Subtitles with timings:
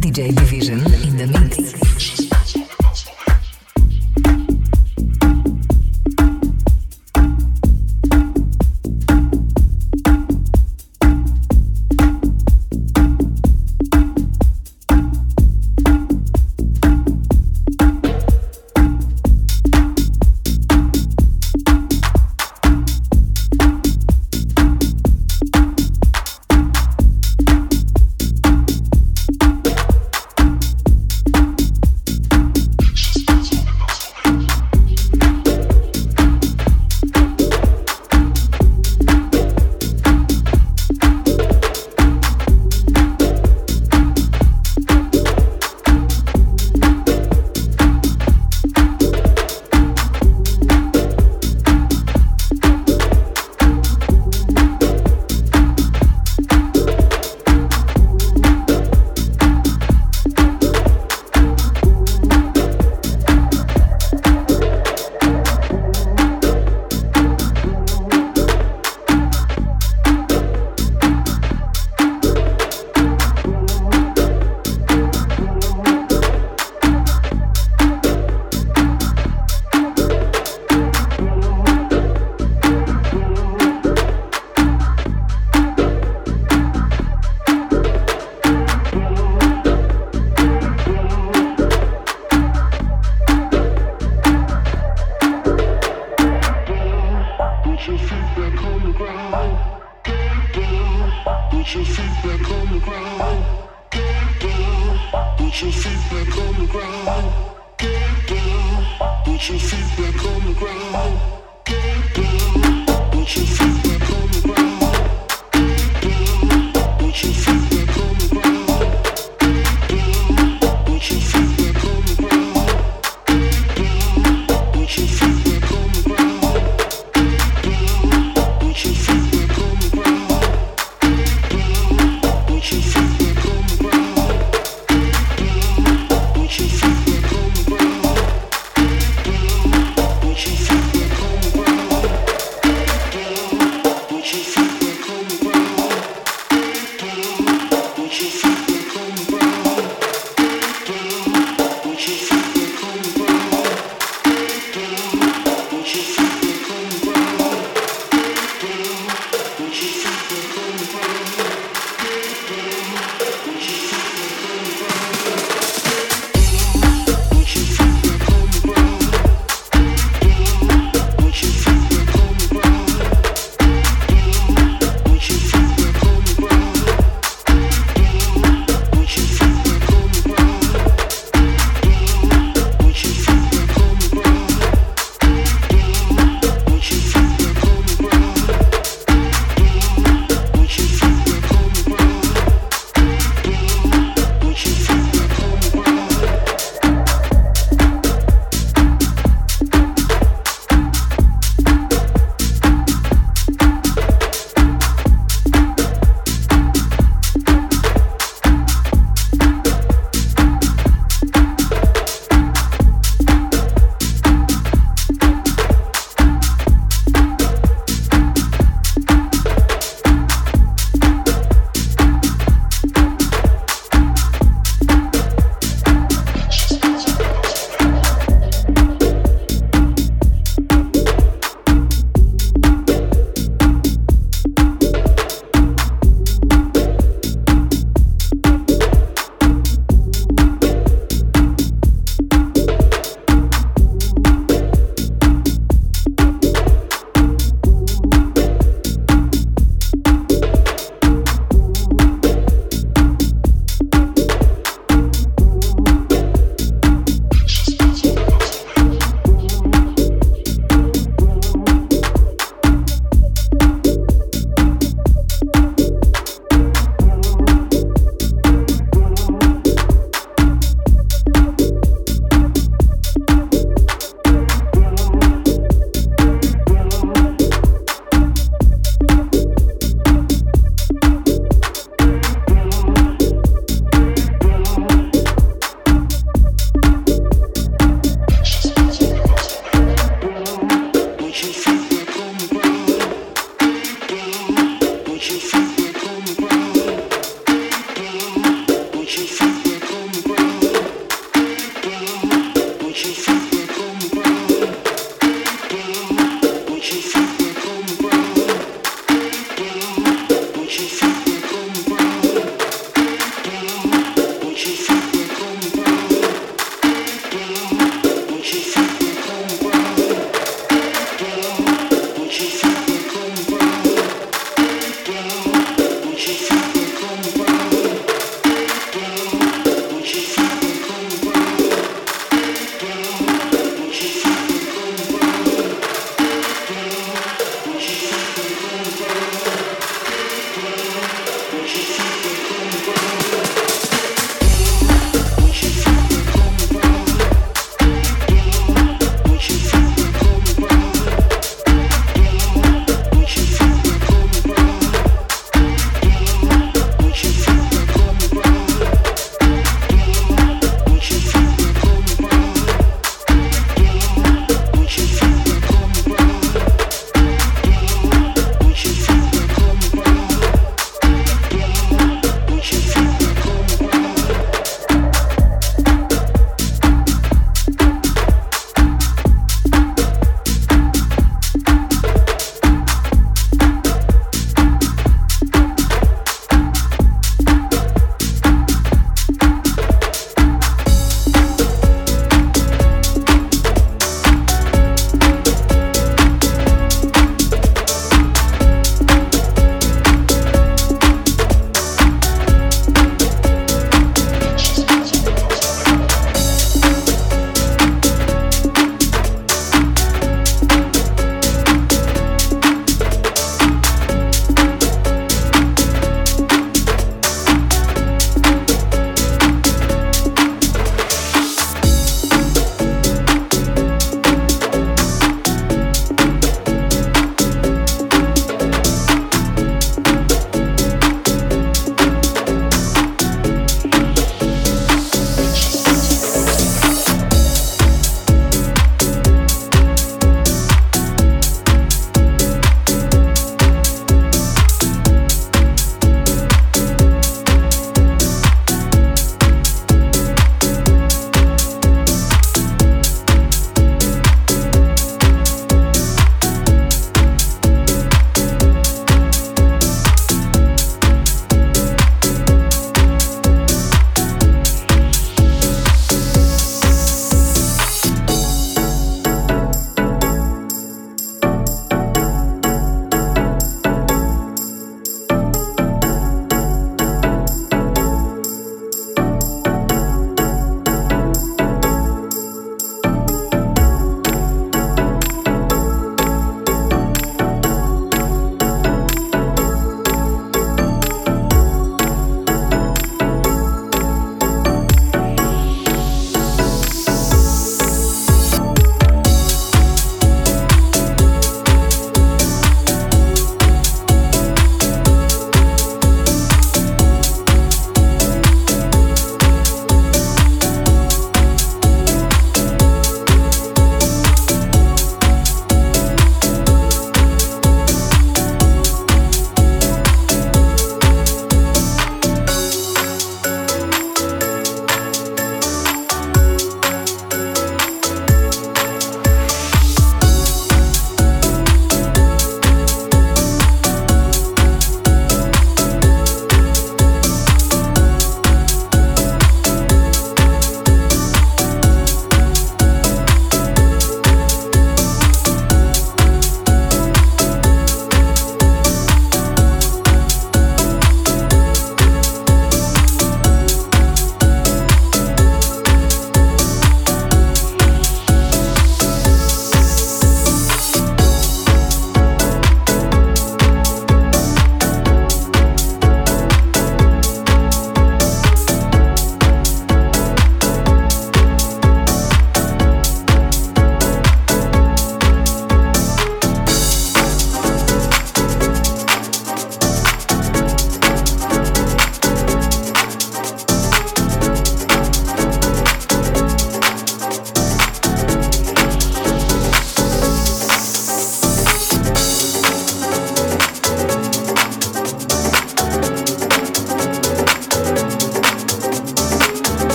[0.00, 0.99] DJ Division.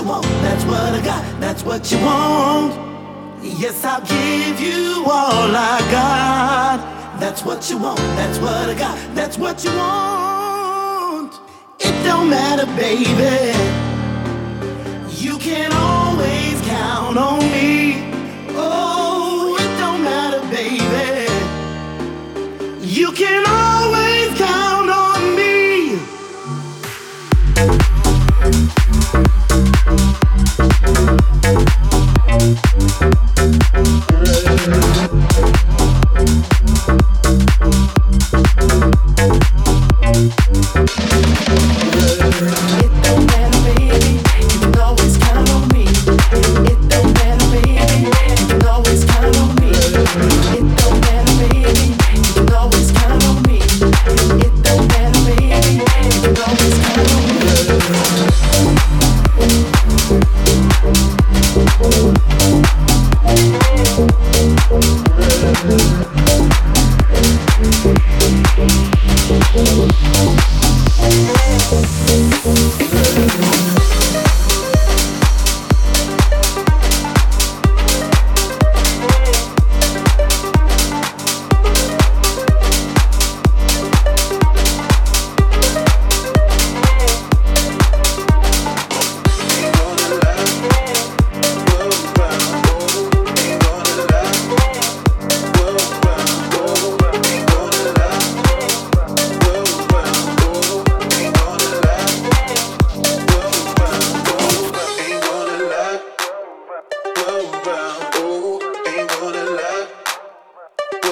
[0.00, 2.72] you want, that's what I got, that's what you want.
[3.42, 7.20] Yes, I'll give you all I got.
[7.20, 11.34] That's what you want, that's what I got, that's what you want.
[11.78, 13.52] It don't matter, baby.
[15.22, 17.49] You can always count on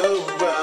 [0.03, 0.58] go by.